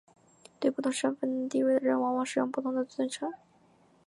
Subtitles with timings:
[0.59, 3.31] 对不同身份地位的人往往使用不同的尊称。